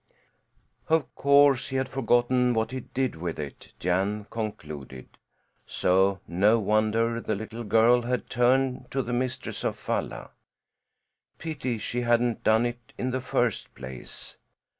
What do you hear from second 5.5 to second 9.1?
So, no wonder the little girl had turned to